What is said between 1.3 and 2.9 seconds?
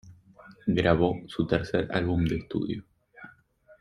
tercer álbum de estudio.